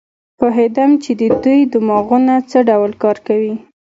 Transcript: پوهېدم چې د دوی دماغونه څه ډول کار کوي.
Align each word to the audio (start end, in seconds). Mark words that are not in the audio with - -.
پوهېدم 0.39 0.91
چې 1.03 1.11
د 1.21 1.21
دوی 1.43 1.59
دماغونه 1.73 2.35
څه 2.49 2.59
ډول 2.69 2.91
کار 3.03 3.17
کوي. 3.27 3.55